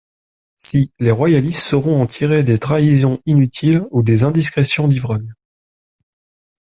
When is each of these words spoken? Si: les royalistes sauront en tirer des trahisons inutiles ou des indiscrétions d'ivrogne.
Si: 0.57 0.91
les 0.97 1.11
royalistes 1.11 1.61
sauront 1.61 2.01
en 2.01 2.07
tirer 2.07 2.41
des 2.41 2.57
trahisons 2.57 3.19
inutiles 3.27 3.85
ou 3.91 4.01
des 4.01 4.23
indiscrétions 4.23 4.87
d'ivrogne. 4.87 5.31